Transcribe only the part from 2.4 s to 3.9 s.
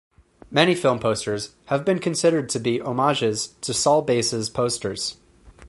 to be homages to